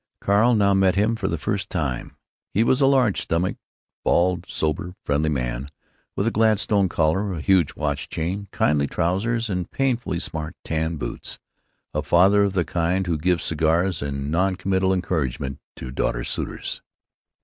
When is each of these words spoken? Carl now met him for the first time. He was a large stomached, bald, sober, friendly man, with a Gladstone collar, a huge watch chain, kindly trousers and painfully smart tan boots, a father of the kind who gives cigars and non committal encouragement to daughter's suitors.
Carl 0.19 0.55
now 0.55 0.73
met 0.73 0.95
him 0.95 1.15
for 1.15 1.27
the 1.27 1.37
first 1.37 1.69
time. 1.69 2.17
He 2.55 2.63
was 2.63 2.81
a 2.81 2.87
large 2.87 3.21
stomached, 3.21 3.59
bald, 4.03 4.45
sober, 4.49 4.95
friendly 5.05 5.29
man, 5.29 5.69
with 6.15 6.25
a 6.25 6.31
Gladstone 6.31 6.89
collar, 6.89 7.33
a 7.33 7.39
huge 7.39 7.75
watch 7.75 8.09
chain, 8.09 8.47
kindly 8.51 8.87
trousers 8.87 9.47
and 9.47 9.69
painfully 9.69 10.17
smart 10.19 10.55
tan 10.65 10.95
boots, 10.95 11.37
a 11.93 12.01
father 12.01 12.41
of 12.43 12.53
the 12.53 12.65
kind 12.65 13.05
who 13.05 13.15
gives 13.15 13.43
cigars 13.43 14.01
and 14.01 14.31
non 14.31 14.55
committal 14.55 14.91
encouragement 14.91 15.59
to 15.75 15.91
daughter's 15.91 16.29
suitors. 16.29 16.81